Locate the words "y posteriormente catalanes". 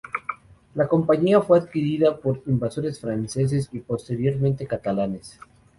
3.71-5.39